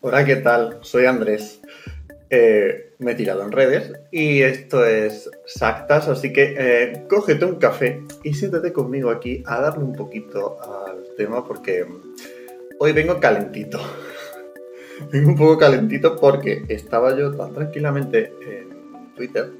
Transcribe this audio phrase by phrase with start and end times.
[0.00, 0.78] Hola, ¿qué tal?
[0.82, 1.60] Soy Andrés.
[2.30, 7.56] Eh, me he tirado en redes y esto es Sactas, así que eh, cógete un
[7.56, 11.84] café y siéntate conmigo aquí a darle un poquito al tema porque
[12.78, 13.80] hoy vengo calentito.
[15.12, 19.50] vengo un poco calentito porque estaba yo tan tranquilamente en Twitter,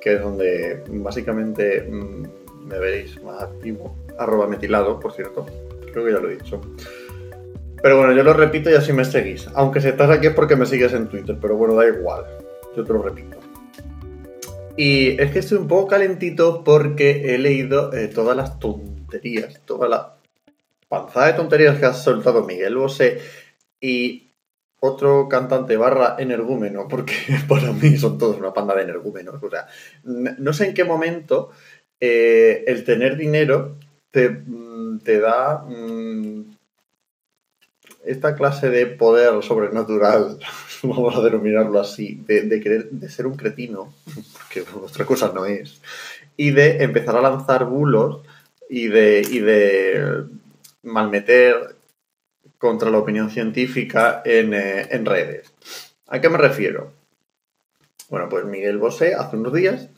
[0.00, 5.44] que es donde básicamente mm, me veréis más activo, arroba metilado, por cierto,
[5.90, 6.60] creo que ya lo he dicho.
[7.82, 9.48] Pero bueno, yo lo repito y así me seguís.
[9.54, 12.24] Aunque si estás aquí es porque me sigues en Twitter, pero bueno, da igual.
[12.76, 13.38] Yo te lo repito.
[14.76, 19.88] Y es que estoy un poco calentito porque he leído eh, todas las tonterías, toda
[19.88, 20.16] la
[20.88, 23.18] panzada de tonterías que ha soltado Miguel Bosé
[23.80, 24.28] y
[24.80, 27.14] otro cantante barra energúmeno, porque
[27.48, 29.42] para mí son todos una panda de energúmenos.
[29.42, 29.66] O sea,
[30.04, 31.50] no sé en qué momento
[32.00, 33.76] eh, el tener dinero
[34.10, 36.44] te, mm, te da mm,
[38.04, 40.38] esta clase de poder sobrenatural,
[40.82, 43.94] vamos a denominarlo así, de, de, de ser un cretino,
[44.32, 45.80] porque otra cosa no es,
[46.36, 48.20] y de empezar a lanzar bulos
[48.68, 50.24] y de, y de
[50.82, 51.76] malmeter
[52.58, 55.52] contra la opinión científica en, eh, en redes.
[56.08, 56.92] ¿A qué me refiero?
[58.08, 59.88] Bueno, pues Miguel Bosé hace unos días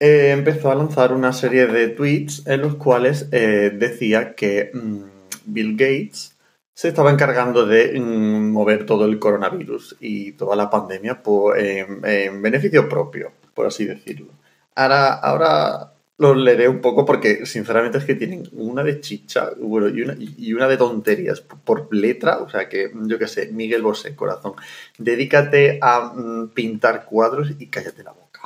[0.00, 5.02] eh, empezó a lanzar una serie de tweets en los cuales eh, decía que mmm,
[5.44, 6.34] Bill Gates
[6.80, 12.00] se estaba encargando de mm, mover todo el coronavirus y toda la pandemia por, en,
[12.06, 14.28] en, beneficio propio, por así decirlo.
[14.74, 19.90] Ahora, ahora los leeré un poco porque sinceramente es que tienen una de chicha bueno,
[19.90, 23.82] y, una, y una de tonterías por letra, o sea que yo qué sé, Miguel
[23.82, 24.54] Bosé, corazón,
[24.96, 28.40] dedícate a mm, pintar cuadros y cállate la boca.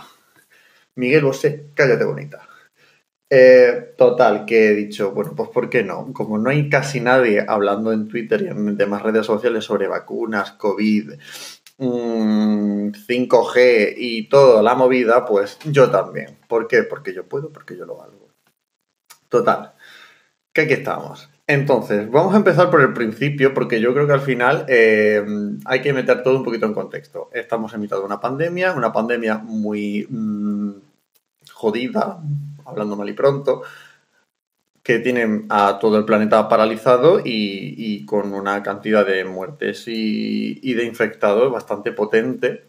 [0.97, 2.49] Miguel Bosé, cállate bonita.
[3.37, 6.13] Eh, total, que he dicho, bueno, pues ¿por qué no?
[6.13, 10.53] Como no hay casi nadie hablando en Twitter y en demás redes sociales sobre vacunas,
[10.53, 11.15] COVID,
[11.79, 16.39] mmm, 5G y toda la movida, pues yo también.
[16.47, 16.85] ¿Por qué?
[16.85, 18.29] Porque yo puedo, porque yo lo valgo.
[19.29, 19.73] Total,
[20.53, 21.29] que aquí estamos.
[21.49, 25.25] Entonces, vamos a empezar por el principio, porque yo creo que al final eh,
[25.65, 27.31] hay que meter todo un poquito en contexto.
[27.33, 30.71] Estamos en mitad de una pandemia, una pandemia muy mmm,
[31.53, 32.21] jodida,
[32.65, 33.63] hablando mal y pronto,
[34.85, 40.85] que tienen a todo el planeta paralizado y, con una cantidad de muertes y, de
[40.85, 42.65] infectados bastante potente.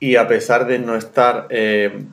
[0.00, 2.04] Y a pesar de no estar, eh,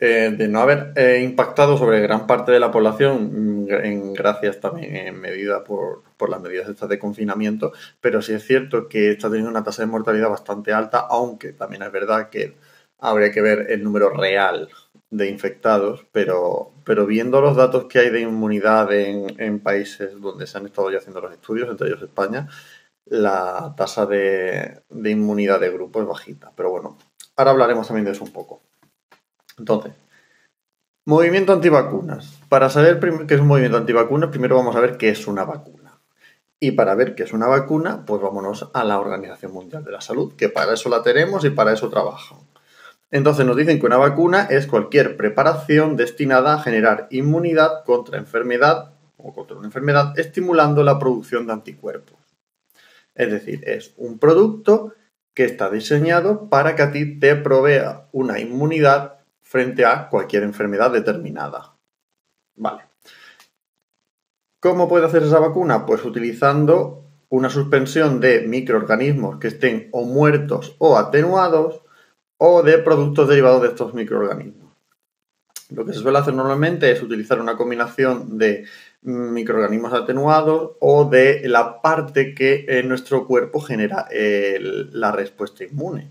[0.00, 4.96] eh, de no haber eh, impactado sobre gran parte de la población, en, gracias también
[4.96, 9.28] en medida por, por las medidas estas de confinamiento, pero sí es cierto que está
[9.28, 12.54] teniendo una tasa de mortalidad bastante alta, aunque también es verdad que
[12.98, 14.68] habría que ver el número real
[15.10, 16.72] de infectados, pero,
[17.06, 20.98] viendo los datos que hay de inmunidad en, en, países donde se han estado ya
[20.98, 22.48] haciendo los estudios, entre ellos España,
[23.06, 26.52] la tasa de, de inmunidad de grupo es bajita.
[26.54, 26.98] Pero bueno,
[27.36, 28.60] ahora hablaremos también de eso un poco.
[29.58, 29.92] Entonces,
[31.06, 32.38] movimiento antivacunas.
[32.48, 35.98] Para saber qué es un movimiento antivacunas, primero vamos a ver qué es una vacuna.
[36.60, 40.00] Y para ver qué es una vacuna, pues vámonos a la Organización Mundial de la
[40.00, 42.38] Salud, que para eso la tenemos y para eso trabajan.
[43.10, 48.92] Entonces nos dicen que una vacuna es cualquier preparación destinada a generar inmunidad contra enfermedad
[49.16, 52.18] o contra una enfermedad estimulando la producción de anticuerpos.
[53.14, 54.94] Es decir, es un producto
[55.34, 60.90] que está diseñado para que a ti te provea una inmunidad frente a cualquier enfermedad
[60.90, 61.74] determinada.
[62.56, 62.82] Vale.
[64.60, 65.86] ¿Cómo puede hacer esa vacuna?
[65.86, 71.82] Pues utilizando una suspensión de microorganismos que estén o muertos o atenuados
[72.38, 74.68] o de productos derivados de estos microorganismos.
[75.70, 78.64] Lo que se suele hacer normalmente es utilizar una combinación de
[79.02, 86.10] microorganismos atenuados o de la parte que en nuestro cuerpo genera la respuesta inmune.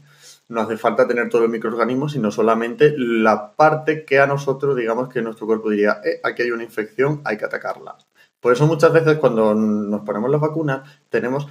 [0.49, 5.09] No hace falta tener todos los microorganismos, sino solamente la parte que a nosotros, digamos
[5.09, 7.97] que nuestro cuerpo diría, eh, aquí hay una infección, hay que atacarla.
[8.39, 11.47] Por eso muchas veces cuando nos ponemos las vacunas tenemos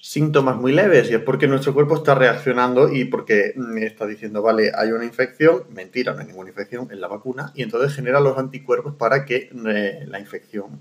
[0.00, 4.72] síntomas muy leves y es porque nuestro cuerpo está reaccionando y porque está diciendo, vale,
[4.74, 8.38] hay una infección, mentira, no hay ninguna infección en la vacuna y entonces genera los
[8.38, 10.80] anticuerpos para que eh, la infección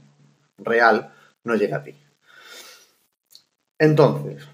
[0.57, 1.13] real
[1.43, 1.95] no llegue a ti.
[3.77, 4.47] Entonces,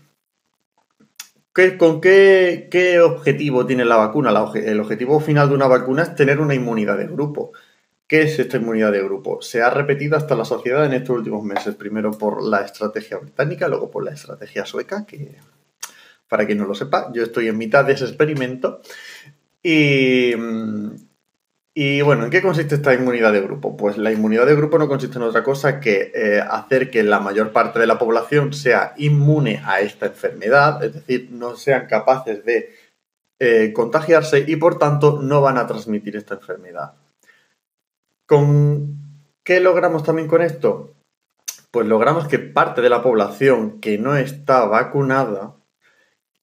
[1.53, 4.31] ¿qué, ¿con qué, qué, objetivo tiene la vacuna?
[4.55, 7.51] El objetivo final de una vacuna es tener una inmunidad de grupo.
[8.07, 9.41] ¿Qué es esta inmunidad de grupo?
[9.41, 13.67] Se ha repetido hasta la sociedad en estos últimos meses, primero por la estrategia británica,
[13.67, 15.35] luego por la estrategia sueca, que
[16.27, 18.81] para quien no lo sepa, yo estoy en mitad de ese experimento.
[19.63, 20.35] Y,
[22.03, 23.75] bueno, ¿en qué consiste esta inmunidad de grupo?
[23.75, 27.19] Pues la inmunidad de grupo no consiste en otra cosa que eh, hacer que la
[27.19, 32.45] mayor parte de la población sea inmune a esta enfermedad, es decir, no sean capaces
[32.45, 32.69] de
[33.39, 36.93] eh, contagiarse y por tanto no van a transmitir esta enfermedad.
[38.27, 38.97] ¿Con
[39.43, 40.93] qué logramos también con esto?
[41.71, 45.55] Pues logramos que parte de la población que no está vacunada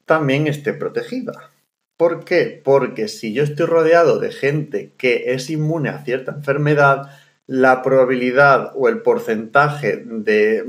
[0.04, 1.50] también esté protegida.
[1.96, 2.60] ¿Por qué?
[2.64, 7.10] Porque si yo estoy rodeado de gente que es inmune a cierta enfermedad,
[7.46, 10.64] la probabilidad o el porcentaje de,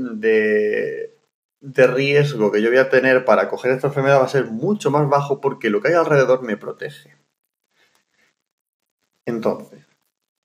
[1.60, 4.90] de, riesgo que yo voy a tener para coger esta enfermedad va a ser mucho
[4.90, 7.16] más bajo porque lo que hay alrededor me protege.
[9.26, 9.83] Entonces,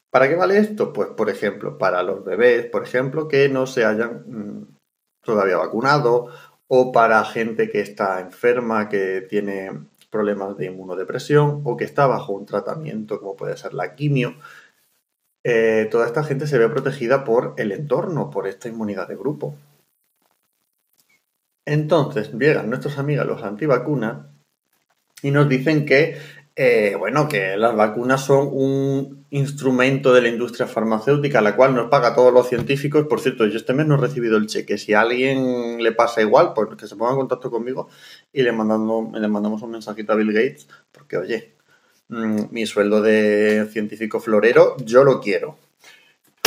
[0.10, 0.94] ¿para qué vale esto?
[0.94, 4.78] Pues, por ejemplo, para los bebés, por ejemplo, que no se hayan mm,
[5.24, 6.28] todavía vacunado
[6.68, 9.72] o para gente que está enferma, que tiene
[10.10, 14.36] problemas de inmunodepresión o que está bajo un tratamiento como puede ser la quimio.
[15.44, 19.56] Eh, toda esta gente se ve protegida por el entorno, por esta inmunidad de grupo.
[21.66, 24.26] Entonces llegan nuestros amigos los antivacunas
[25.22, 26.18] y nos dicen que
[26.62, 31.90] eh, bueno, que las vacunas son un instrumento de la industria farmacéutica, la cual nos
[31.90, 33.08] paga a todos los científicos.
[33.08, 34.78] Por cierto, yo este mes no he recibido el cheque.
[34.78, 37.88] Si a alguien le pasa igual, pues que se ponga en contacto conmigo
[38.34, 41.56] y le, mandando, le mandamos un mensajito a Bill Gates, porque oye,
[42.10, 45.56] mm, mi sueldo de científico florero, yo lo quiero.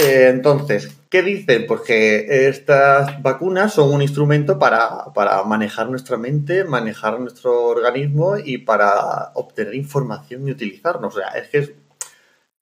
[0.02, 1.66] Eh, entonces, ¿qué dicen?
[1.69, 5.04] Pues que estas vacunas son un instrumento para,
[5.46, 11.14] manejar nuestra mente, manejar nuestro organismo y para obtener información y utilizarnos.
[11.14, 11.72] O sea, es que es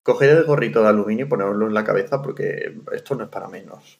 [0.02, 3.48] coger el gorrito de aluminio y ponerlo en la cabeza porque esto no es para
[3.48, 3.98] menos.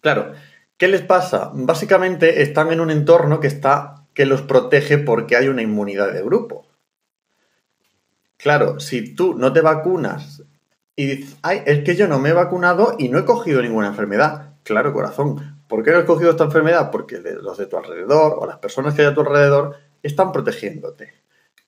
[0.00, 0.32] Claro,
[0.76, 1.52] ¿qué les pasa?
[1.54, 6.22] Básicamente están en un entorno que está que los protege porque hay una inmunidad de
[6.22, 6.66] grupo.
[8.36, 10.42] Claro, si tú no te vacunas
[10.96, 13.88] y dices, ay, es que yo no me he vacunado y no he cogido ninguna
[13.88, 14.54] enfermedad.
[14.62, 15.62] Claro, corazón.
[15.68, 16.90] ¿Por qué no has cogido esta enfermedad?
[16.90, 21.14] Porque los de tu alrededor o las personas que hay a tu alrededor están protegiéndote.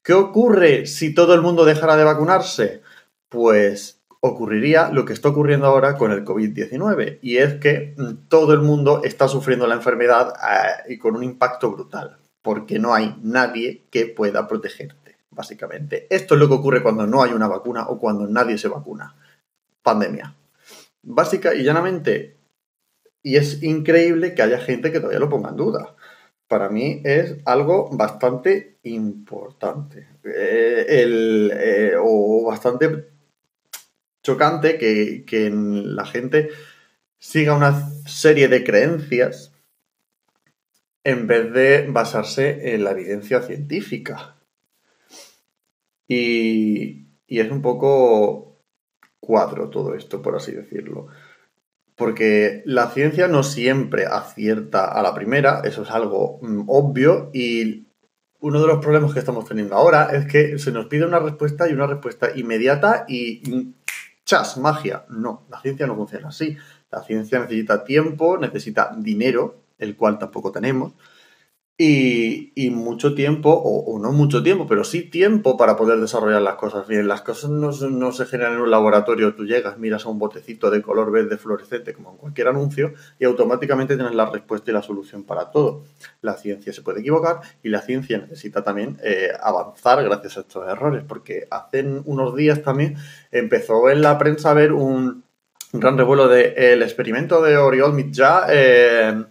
[0.02, 2.82] ¿Qué ocurre si todo el mundo dejara de vacunarse?
[3.28, 8.52] Pues ocurriría lo que está ocurriendo ahora con el COVID-19 y es que mm, todo
[8.52, 13.16] el mundo está sufriendo la enfermedad eh, y con un impacto brutal porque no hay
[13.22, 15.05] nadie que pueda protegerte
[15.36, 16.06] básicamente.
[16.10, 19.14] Esto es lo que ocurre cuando no hay una vacuna o cuando nadie se vacuna.
[19.82, 20.34] Pandemia.
[21.02, 22.36] Básica y llanamente.
[23.22, 25.94] Y es increíble que haya gente que todavía lo ponga en duda.
[26.48, 30.08] Para mí es algo bastante importante.
[30.24, 33.08] Eh, eh, o bastante
[34.22, 36.50] chocante que, que la gente
[37.18, 39.52] siga una serie de creencias
[41.04, 44.35] en vez de basarse en la evidencia científica.
[46.08, 48.62] Y, es un poco
[49.20, 51.08] cuadro todo esto, por así decirlo.
[51.96, 57.86] Porque la ciencia no siempre acierta a la primera, eso es algo mm, obvio, y
[58.40, 61.68] uno de los problemas que estamos teniendo ahora es que se nos pide una respuesta
[61.68, 63.74] y una respuesta inmediata y mm,
[64.24, 65.04] chas, magia.
[65.08, 66.56] No, la ciencia no funciona así.
[66.90, 70.92] La ciencia necesita tiempo, necesita dinero, el cual tampoco tenemos,
[71.78, 76.88] y, mucho tiempo, o, no mucho tiempo, pero sí tiempo para poder desarrollar las cosas
[76.88, 77.06] bien.
[77.06, 80.70] Las cosas no, no, se generan en un laboratorio, tú llegas, miras a un botecito
[80.70, 84.82] de color verde fluorescente, como en cualquier anuncio, y automáticamente tienes la respuesta y la
[84.82, 85.84] solución para todo.
[86.22, 90.66] La ciencia se puede equivocar y la ciencia necesita también eh, avanzar gracias a estos
[90.66, 92.96] errores, porque hace unos días también
[93.30, 95.24] empezó en la prensa a ver un,
[95.74, 98.46] gran revuelo del el experimento de Oriol Mitjà.
[98.48, 99.24] Eh,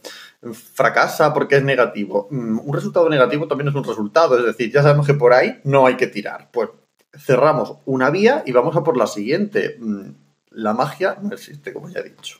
[0.54, 2.28] fracasa porque es negativo.
[2.30, 5.60] Mm, un resultado negativo también es un resultado, es decir, ya sabemos que por ahí
[5.64, 6.50] no hay que tirar.
[6.52, 6.70] Pues
[7.18, 9.78] cerramos una vía y vamos a por la siguiente.
[9.80, 10.10] Mm,
[10.52, 12.40] la magia no existe, como ya he dicho.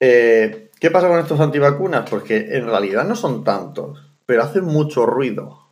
[0.00, 2.08] Eh, ¿Qué pasa con estos antivacunas?
[2.08, 5.68] Porque en realidad no son tantos, pero hacen mucho ruido.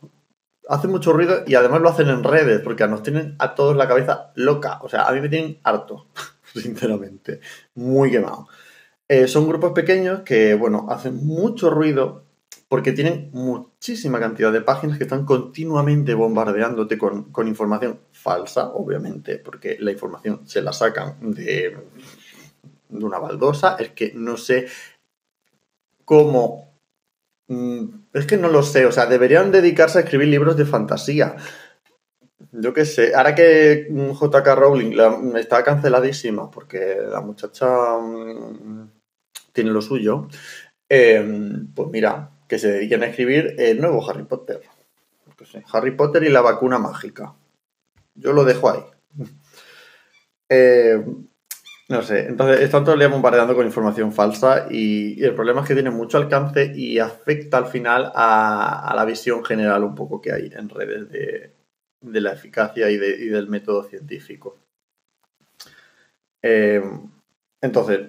[0.69, 3.87] Hacen mucho ruido y además lo hacen en redes, porque nos tienen a todos la
[3.87, 4.79] cabeza loca.
[4.81, 6.07] O sea, a mí me tienen harto,
[6.53, 7.41] sinceramente.
[7.75, 8.47] Muy quemado.
[9.13, 12.23] Eh, son grupos pequeños que, bueno, hacen mucho ruido
[12.67, 19.77] porque tienen muchísima cantidad de páginas que están continuamente bombardeándote con, información falsa, obviamente, porque
[19.79, 21.77] la información se la sacan de,
[22.89, 23.75] una baldosa.
[23.77, 24.65] Es que no sé
[26.05, 26.73] cómo...
[27.49, 31.35] Mm, es que no lo sé, o sea, deberían dedicarse a escribir libros de fantasía.
[32.51, 34.97] Yo qué sé, ahora que JK Rowling
[35.35, 38.92] está canceladísima porque la muchacha mm,
[39.53, 40.27] tiene lo suyo,
[40.89, 44.61] em, pues mira, que se dediquen a escribir el nuevo Harry Potter.
[45.71, 47.35] Harry Potter y la vacuna mágica.
[48.15, 48.83] Yo lo dejo ahí.
[50.49, 51.03] Eh,
[51.89, 55.73] no sé, entonces están todo el bombardeando con información falsa y, el problema es que
[55.73, 60.51] tiene mucho alcance y afecta al final a, la visión general un poco que hay
[60.53, 64.59] en redes de, la eficacia y, del método científico.
[66.41, 66.83] Eh,
[67.61, 68.01] entonces,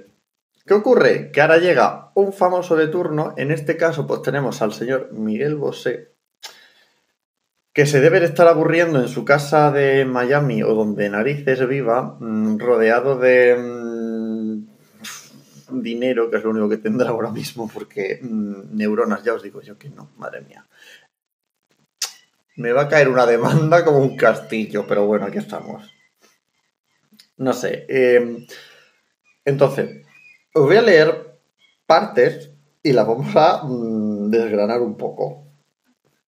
[0.67, 1.31] ¿qué ocurre?
[1.31, 5.57] Que ahora llega un famoso de turno, en este caso pues tenemos al señor Miguel
[5.57, 6.13] Bosé,
[7.73, 12.17] que se debe de estar aburriendo en su casa de Miami o donde narices viva,
[12.21, 18.77] mm, rodeado de mm, dinero, que es lo único que tendrá ahora mismo, porque mm,
[18.77, 20.65] neuronas, ya os digo yo que no, madre mía.
[22.57, 25.93] Me va a caer una demanda como un castillo, pero bueno, aquí estamos.
[27.37, 27.85] No sé.
[27.89, 28.47] Em,
[29.45, 30.04] entonces,
[30.55, 31.37] os voy a leer
[31.85, 32.51] partes
[32.83, 33.63] y las vamos a
[34.29, 35.45] desgranar un poco.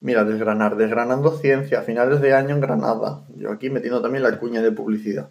[0.00, 3.24] Mira, desgranar, desgranando ciencia, finales de año en Granada.
[3.36, 5.30] Yo aquí metiendo también la cuña de publicidad.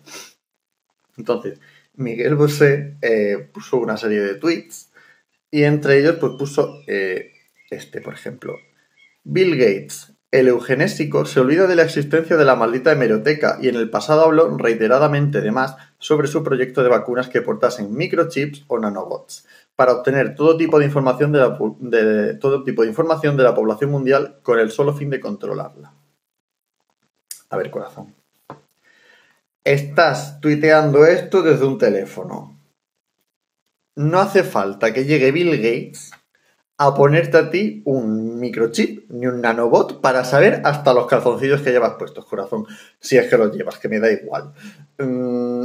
[1.17, 1.59] Entonces,
[1.93, 4.91] Miguel Bosé eh, puso una serie de tweets
[5.51, 7.33] y entre ellos pues puso eh,
[7.69, 8.55] este, por ejemplo.
[9.23, 13.75] Bill Gates, el eugenésico, se olvida de la existencia de la maldita hemeroteca y en
[13.75, 15.75] el pasado habló reiteradamente de más
[16.05, 20.85] sobre su proyecto de vacunas que portasen microchips o nanobots para obtener todo tipo de
[20.85, 25.09] información de, la, todo tipo de información de la población mundial con el solo fin
[25.09, 25.93] de controlarla.
[27.49, 28.13] A ver, corazón.
[29.63, 32.55] Estás tuiteando esto desde un teléfono.
[33.95, 36.11] No hace falta que llegue Bill Gates
[36.77, 41.71] a ponerte a ti un microchip ni un nanobot para saber hasta los calzoncillos que
[41.71, 42.67] llevas puestos, corazón.
[42.99, 44.53] Si es que los llevas, que me da igual.
[44.99, 45.63] Mm,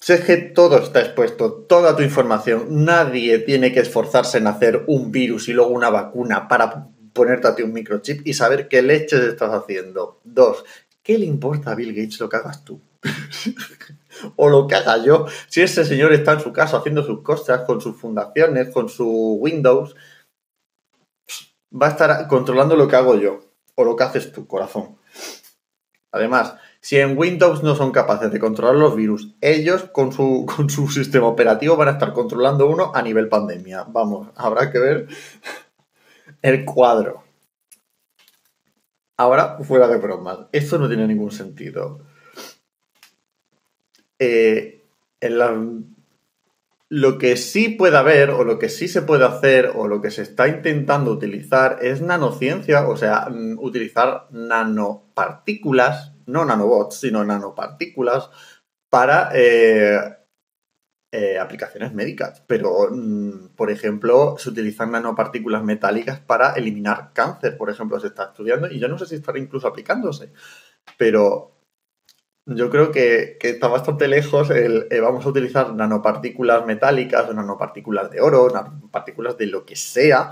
[0.00, 4.84] si es que todo está expuesto, toda tu información, nadie tiene que esforzarse en hacer
[4.86, 8.80] un virus y luego una vacuna para ponerte a ti un microchip y saber qué
[8.80, 10.20] leches estás haciendo.
[10.24, 10.64] Dos,
[11.02, 12.80] ¿qué le importa a Bill Gates lo que hagas tú?
[14.36, 15.26] o lo que haga yo.
[15.48, 19.38] Si ese señor está en su casa haciendo sus cosas, con sus fundaciones, con su
[19.40, 19.94] Windows,
[21.70, 23.40] va a estar controlando lo que hago yo
[23.74, 24.96] o lo que haces tu corazón.
[26.12, 30.70] Además, si en Windows no son capaces de controlar los virus, ellos con su, con
[30.70, 33.84] su sistema operativo van a estar controlando uno a nivel pandemia.
[33.88, 35.08] Vamos, habrá que ver
[36.42, 37.24] el cuadro.
[39.16, 42.00] Ahora, fuera de bromas, esto no tiene ningún sentido.
[44.18, 44.82] Eh,
[46.88, 50.10] lo que sí puede haber, o lo que sí se puede hacer, o lo que
[50.10, 58.30] se está intentando utilizar es nanociencia, o sea, mm, utilizar nanopartículas no nanobots, sino nanopartículas
[58.88, 59.98] para eh,
[61.12, 62.42] eh, aplicaciones médicas.
[62.46, 68.24] Pero, mm, por ejemplo, se utilizan nanopartículas metálicas para eliminar cáncer, por ejemplo, se está
[68.24, 70.32] estudiando y yo no sé si estará incluso aplicándose.
[70.98, 71.60] Pero
[72.46, 78.10] yo creo que, está bastante lejos el eh, vamos a utilizar nanopartículas metálicas o nanopartículas
[78.10, 80.30] de oro, nanopartículas de lo que sea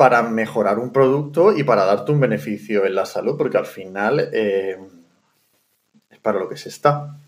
[0.00, 4.30] para mejorar un producto y para darte un beneficio en la salud, porque al final
[4.32, 4.78] eh,
[6.08, 7.18] es para lo que se está.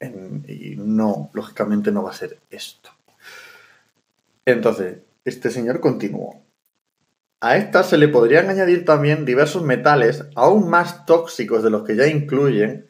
[0.00, 2.88] y no, lógicamente no va a ser esto.
[4.46, 6.40] Entonces, este señor continuó.
[7.42, 11.96] A estas se le podrían añadir también diversos metales aún más tóxicos de los que
[11.96, 12.88] ya incluyen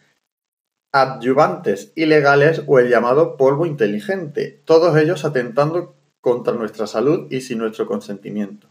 [0.93, 7.59] adyuvantes ilegales o el llamado polvo inteligente, todos ellos atentando contra nuestra salud y sin
[7.59, 8.69] nuestro consentimiento.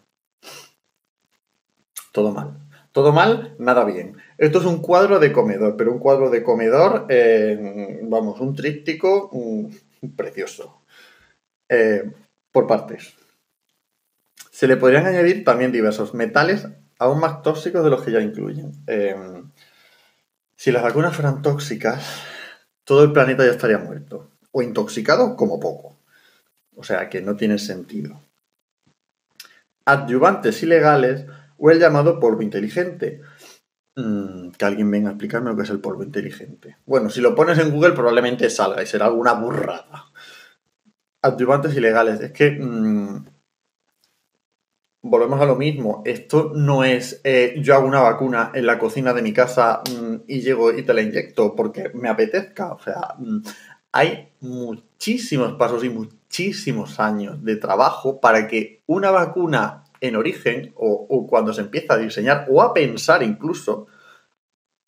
[2.11, 2.57] Todo mal.
[2.91, 4.17] Todo mal, nada bien.
[4.37, 9.29] Esto es un cuadro de comedor, pero un cuadro de comedor, eh, vamos, un tríptico
[10.15, 10.81] precioso.
[11.69, 12.11] Eh,
[12.51, 13.13] por partes.
[14.49, 18.71] Se le podrían añadir también diversos metales aún más tóxicos de los que ya incluyen.
[18.87, 19.15] Eh,
[20.55, 22.03] si las vacunas fueran tóxicas,
[22.83, 24.31] todo el planeta ya estaría muerto.
[24.51, 25.96] O intoxicado como poco.
[26.77, 28.21] O sea que no tiene sentido.
[29.85, 31.25] Adyuvantes ilegales
[31.57, 33.21] o el llamado polvo inteligente.
[33.95, 36.77] Mm, que alguien venga a explicarme lo que es el polvo inteligente.
[36.85, 40.05] Bueno, si lo pones en Google probablemente salga y será alguna burrada.
[41.21, 42.21] Adyuvantes ilegales.
[42.21, 42.51] Es que...
[42.51, 43.25] Mm,
[45.01, 46.03] volvemos a lo mismo.
[46.05, 50.15] Esto no es eh, yo hago una vacuna en la cocina de mi casa mm,
[50.27, 52.73] y llego y te la inyecto porque me apetezca.
[52.73, 53.15] O sea,
[53.91, 56.16] hay muchísimos pasos y muchísimos
[56.99, 62.45] años de trabajo para que una vacuna en origen o, cuando se empieza a diseñar
[62.49, 63.87] o a pensar incluso,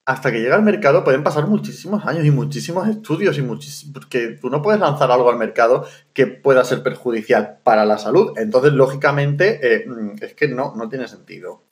[0.06, 4.38] hasta que llega al mercado pueden pasar muchísimos años y muchísimos estudios y muchísimos, porque
[4.42, 8.34] tú no puedes lanzar algo al mercado que pueda ser perjudicial para la salud.
[8.38, 11.64] Entonces, lógicamente, eh, mm, es que no, no tiene sentido.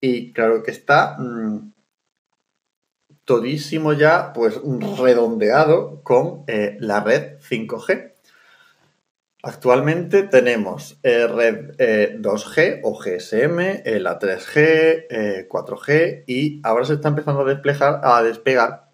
[0.00, 1.72] Y claro que está mm,
[3.24, 4.60] todísimo ya pues
[4.98, 8.13] redondeado con eh, la red 5G.
[9.46, 11.76] Actualmente tenemos eh, red
[12.18, 18.22] 2G eh, o GSM, la 3G, 4G y ahora se está empezando a, desplegar, a
[18.22, 18.90] despegar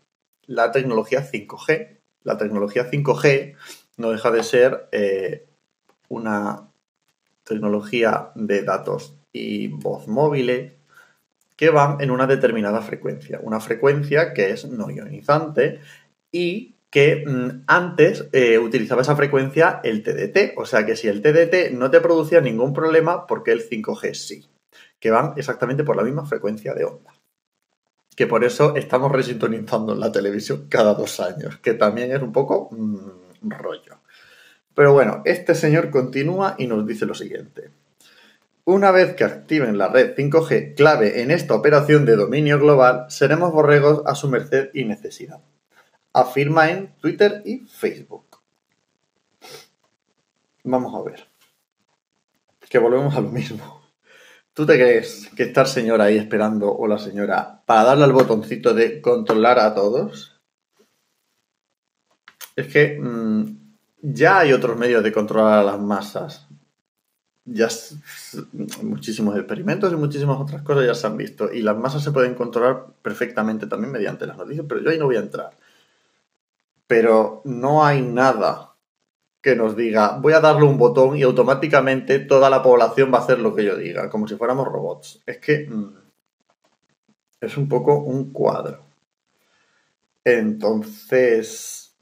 [0.46, 2.00] la tecnología 5G.
[2.24, 3.54] La tecnología 5G
[3.96, 4.88] no deja de ser
[6.08, 6.68] una
[7.44, 10.72] tecnología de datos y voz móviles
[11.56, 13.38] que van en una determinada frecuencia.
[13.42, 15.80] Una frecuencia que es no ionizante
[16.32, 20.58] y que mm, antes eh, utilizaba esa frecuencia el TDT.
[20.58, 24.48] O sea que si el TDT no te producía ningún problema, porque el 5G sí.
[24.98, 27.14] Que van exactamente por la misma frecuencia de onda.
[28.14, 31.58] Que por eso estamos resintonizando la televisión cada dos años.
[31.58, 33.98] Que también es un poco mm, rollo.
[34.74, 37.70] Pero bueno, este señor continúa y nos dice lo siguiente.
[38.64, 43.52] Una vez que activen la red 5G clave en esta operación de dominio global, seremos
[43.52, 45.40] borregos a su merced y necesidad.
[46.12, 48.38] Afirma en Twitter y Facebook.
[50.64, 51.26] Vamos a ver.
[52.68, 53.80] Que volvemos a lo mismo.
[54.52, 58.12] ¿Tú te crees que está el señor ahí esperando o la señora para darle al
[58.12, 60.40] botoncito de controlar a todos?
[62.56, 63.56] Es que mm,
[64.02, 66.46] ya hay otros medios de controlar a las masas
[67.52, 67.68] ya
[68.82, 71.52] muchísimos experimentos y muchísimas otras cosas ya se han visto.
[71.52, 75.06] Y las masas se pueden controlar perfectamente también mediante las noticias, pero yo ahí no
[75.06, 75.50] voy a entrar.
[76.90, 78.74] Pero no hay nada
[79.40, 83.20] que nos diga, voy a darle un botón y automáticamente toda la población va a
[83.20, 85.22] hacer lo que yo diga, como si fuéramos robots.
[85.24, 85.94] Es que mm,
[87.42, 88.82] es un poco un cuadro.
[90.24, 91.96] Entonces,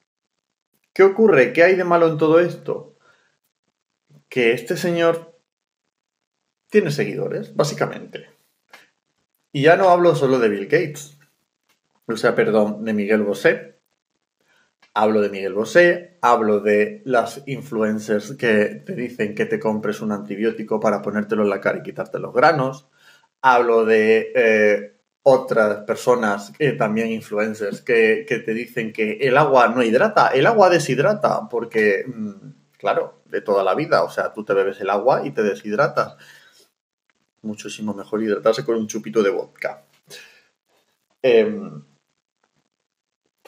[0.94, 1.52] ¿qué ocurre?
[1.52, 2.96] ¿Qué hay de malo en todo esto?
[4.30, 5.38] Que este señor
[6.70, 8.30] tiene seguidores, básicamente.
[9.52, 11.18] Y ya no hablo solo de Bill Gates,
[12.06, 13.77] o sea, perdón, de Miguel Bosé.
[15.00, 20.10] Hablo de Miguel Bosé, hablo de las influencers que te dicen que te compres un
[20.10, 22.88] antibiótico para ponértelo en la cara y quitarte los granos.
[23.40, 29.68] Hablo de eh, otras personas, eh, también influencers, que, que, te dicen que el agua
[29.68, 32.32] no hidrata, el agua deshidrata, porque, mm,
[32.76, 36.16] claro, de toda la vida, o sea, tú te bebes el agua y te deshidratas
[37.42, 39.84] muchísimo mejor hidratarse con un chupito de vodka.
[41.22, 41.84] Em,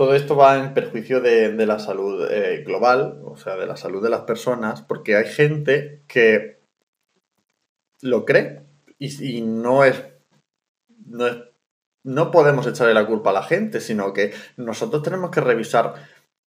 [0.00, 4.02] todo esto va en perjuicio de, la salud eh, global, o sea, de la salud
[4.02, 6.58] de las personas, porque hay gente que
[8.00, 8.62] lo cree
[8.98, 10.02] y, no, es,
[11.04, 11.36] no es.
[12.02, 15.92] No podemos echarle la culpa a la gente, sino que nosotros tenemos que revisar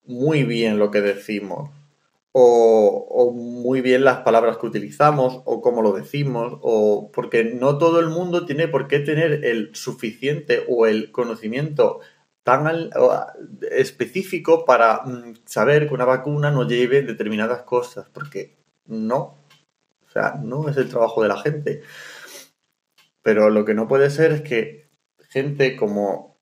[0.05, 1.69] muy bien lo que decimos
[2.31, 7.99] o, muy bien las palabras que utilizamos o cómo lo decimos, o porque no todo
[7.99, 12.01] el mundo tiene por qué tener el suficiente o el conocimiento
[12.45, 12.91] tan
[13.71, 18.55] específico para mm, saber que una vacuna no lleve determinadas cosas, porque
[18.85, 19.39] no,
[20.07, 21.81] o sea, no es el trabajo de la gente.
[23.23, 24.89] Pero lo que no puede ser es que
[25.27, 26.37] gente como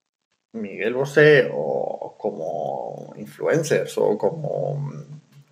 [0.52, 4.92] Miguel Bosé o como influencers o como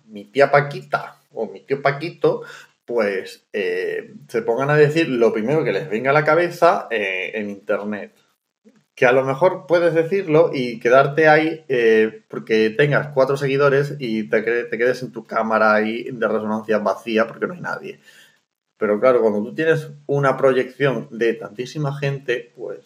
[0.08, 2.42] mi tía Paquita o mi tío Paquito,
[2.84, 7.30] pues eh, se pongan a decir lo primero que les venga a la cabeza eh,
[7.36, 8.12] en Internet.
[9.02, 14.28] Que a lo mejor puedes decirlo y quedarte ahí eh, porque tengas cuatro seguidores y
[14.28, 18.00] te, quedes en tu cámara ahí de resonancia vacía porque no hay nadie.
[18.78, 22.78] Pero claro, cuando tú tienes una proyección de tantísima gente, pues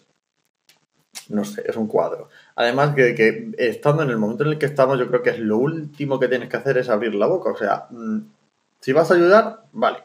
[1.29, 2.29] no sé, es un cuadro.
[2.55, 5.59] Además que, estando en el momento en el que estamos, yo creo que es lo
[5.59, 7.51] último que tienes que hacer es abrir la boca.
[7.51, 8.21] O sea, mm,
[8.79, 9.99] si vas a ayudar, vale.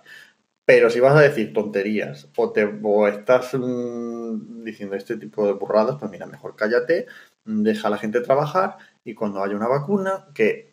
[0.65, 2.69] Pero si vas a decir tonterías o, te,
[3.11, 7.07] estás mm, diciendo este tipo de burradas, pues mira, mejor cállate,
[7.45, 10.71] mm, deja a la gente trabajar y cuando haya una vacuna, que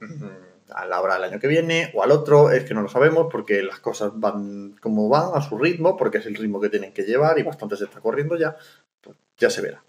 [0.71, 3.28] a la hora del año que viene o al otro, es que no lo sabemos
[3.32, 6.93] porque las cosas van como van, a su ritmo, porque es el ritmo que tienen
[6.93, 8.56] que llevar y bastante se está corriendo ya,
[9.02, 9.84] pues ya se verá.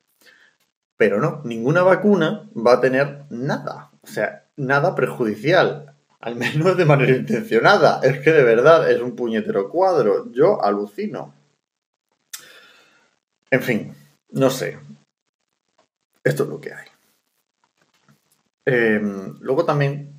[0.97, 5.90] Pero no, ninguna vacuna va a tener nada, o sea, nada perjudicial,
[6.21, 8.01] al menos de manera intencionada.
[8.03, 11.35] Es que de verdad es un puñetero cuadro, yo alucino.
[13.51, 13.95] En fin,
[14.31, 14.79] no sé.
[16.23, 16.87] Esto es lo que hay.
[18.67, 20.13] Em, luego también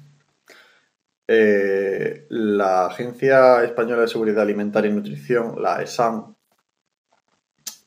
[1.28, 6.36] eh, la Agencia Española de Seguridad Alimentaria y Nutrición, la ESAM,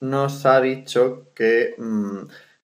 [0.00, 2.20] nos ha dicho que mm,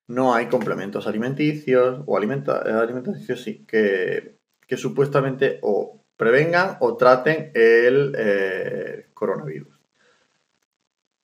[0.08, 4.39] no hay complementos alimenticios o alimenta, eh, alimenticios sí, que,
[4.76, 9.80] supuestamente o prevengan o traten el eh, coronavirus.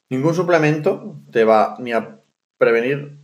[0.09, 2.21] Ningún suplemento te va ni a
[2.57, 3.19] prevenir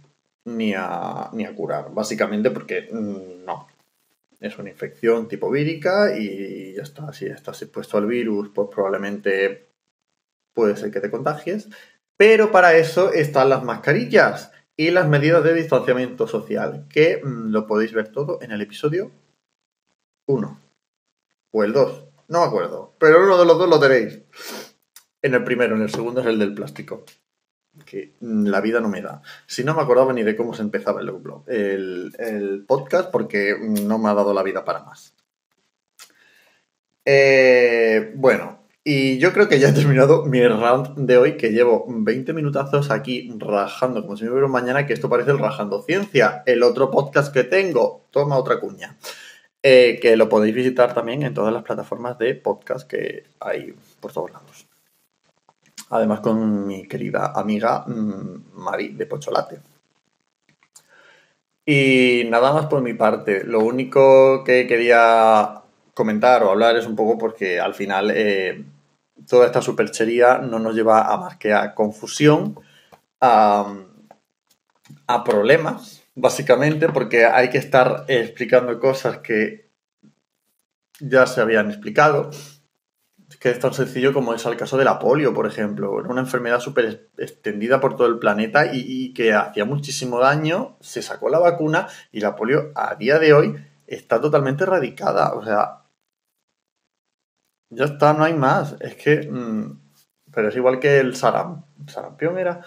[0.45, 3.69] ni a, ni a curar, básicamente porque mm, no.
[4.41, 7.13] Es una infección tipo vírica y ya está.
[7.13, 9.69] Si estás expuesto al virus, pues probablemente
[10.53, 11.69] puede ser que te contagies.
[12.17, 17.67] Pero para eso están las mascarillas y las medidas de distanciamiento social, que mm, lo
[17.67, 19.13] podéis ver todo en el episodio
[20.27, 20.61] 1
[21.53, 24.21] o el 2, no me acuerdo, pero uno de los dos lo tenéis.
[25.21, 27.05] En el primero, en el segundo es el del plástico.
[27.85, 29.23] Que la vida no me da.
[29.47, 33.99] Si no me acordaba ni de cómo se empezaba el blog, el, podcast, porque no
[33.99, 35.15] me ha dado la vida para más.
[37.05, 41.85] Eh, bueno, y yo creo que ya he terminado mi rant de hoy, que llevo
[41.87, 46.43] 20 minutazos aquí rajando como si me hubiera mañana, que esto parece el Rajando Ciencia,
[46.47, 48.07] el otro podcast que tengo.
[48.11, 48.97] Toma otra cuña.
[49.65, 54.13] Eh, que lo podéis visitar también en todas las plataformas de podcast que hay por
[54.13, 54.67] todos lados.
[55.91, 59.61] Además con mi querida amiga mm, Mari de Pocholate.
[61.65, 63.45] Y nada más por mi parte.
[63.45, 65.63] Lo único que quería
[65.95, 68.65] comentar o hablar es un poco porque al final eh,
[69.29, 72.59] toda esta superchería no nos lleva a más que a confusión,
[73.21, 73.77] a,
[75.07, 79.71] a problemas básicamente porque hay que estar explicando cosas que
[81.01, 82.31] ya se habían explicado,
[83.41, 85.93] que es tan sencillo como es el caso de la polio, por ejemplo.
[85.93, 91.29] Una enfermedad súper extendida por todo el planeta y, que hacía muchísimo daño, se sacó
[91.29, 95.35] la vacuna y la polio a día de hoy está totalmente erradicada.
[95.35, 95.83] O sea,
[97.71, 98.77] ya está, no hay más.
[98.81, 99.29] Es que...
[99.29, 99.83] Mm,
[100.33, 100.99] pero es igual que.
[100.99, 102.65] ¿El sarampión era?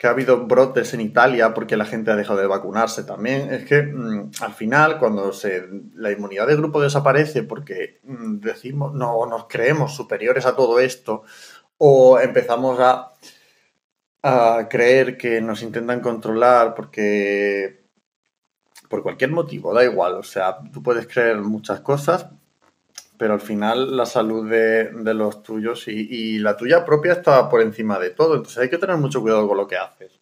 [0.00, 3.52] Que ha habido brotes en Italia porque la gente ha dejado de vacunarse también.
[3.52, 8.94] Es que mm, al final, cuando se, la inmunidad de grupo desaparece porque mm, decimos,
[8.94, 11.24] no nos creemos superiores a todo esto,
[11.76, 13.12] o empezamos a,
[14.22, 17.84] a creer que nos intentan controlar porque
[18.88, 20.14] por cualquier motivo, da igual.
[20.14, 22.26] O sea, tú puedes creer muchas cosas,
[23.20, 27.98] pero al final la salud de, los tuyos y, la tuya propia está por encima
[27.98, 28.34] de todo.
[28.34, 30.18] Entonces hay que tener mucho cuidado con lo que haces.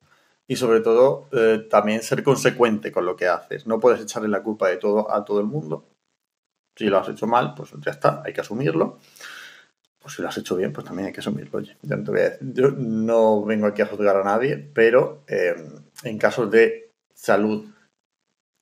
[0.49, 3.69] Y sobre todo eh, también ser consecuente con lo que haces.
[3.69, 5.87] No puedes echarle la culpa de todo a todo el mundo.
[6.75, 8.99] Si lo has hecho mal, pues ya está, hay que asumirlo.
[10.01, 11.61] Pues si lo has hecho bien, pues también hay que asumirlo.
[11.61, 11.77] Oye,
[12.41, 15.55] yo no vengo aquí a juzgar a nadie, pero eh,
[16.03, 17.65] en casos de salud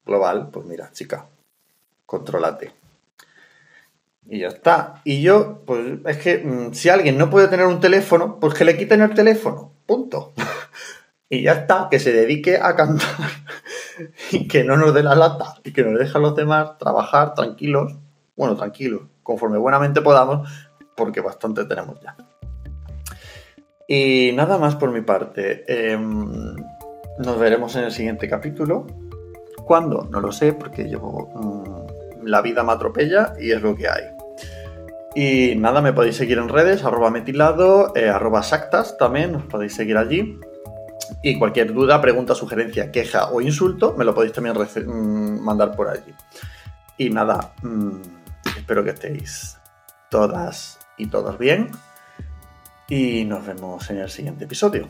[0.04, 1.26] global, pues mira, chica,
[2.04, 2.85] contrólate
[4.28, 5.00] y ya está.
[5.04, 8.64] Y yo, pues es que mm, si alguien no puede tener un teléfono, pues que
[8.64, 9.72] le quiten el teléfono.
[9.86, 10.32] Punto.
[11.28, 13.30] y ya está, que se dedique a cantar
[14.32, 17.34] y que no nos dé la lata y que nos deje a los demás trabajar
[17.34, 17.96] tranquilos.
[18.36, 20.48] Bueno, tranquilos, conforme buenamente podamos,
[20.96, 22.16] porque bastante tenemos ya.
[23.88, 25.64] Y nada más por mi parte.
[25.68, 26.56] Em,
[27.18, 28.86] nos veremos en el siguiente capítulo.
[29.64, 30.06] ¿Cuándo?
[30.10, 31.00] No lo sé, porque yo...
[31.00, 31.76] Mm,
[32.26, 34.15] la vida me atropella y es lo que hay.
[35.18, 39.74] Y nada, me podéis seguir en redes, arroba metilado, eh, arroba sactas también, os podéis
[39.74, 40.38] seguir allí.
[41.22, 45.88] Y cualquier duda, pregunta, sugerencia, queja o insulto, me lo podéis también mm, mandar por
[45.88, 46.14] allí.
[46.98, 47.92] Y nada, mm,
[48.58, 49.56] espero que estéis
[50.10, 51.70] todas y todos bien.
[52.86, 54.86] Y nos vemos en el siguiente episodio.